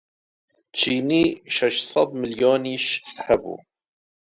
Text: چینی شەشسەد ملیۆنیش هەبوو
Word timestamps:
چینی 0.77 1.23
شەشسەد 1.55 2.09
ملیۆنیش 2.19 2.85
هەبوو 3.25 3.57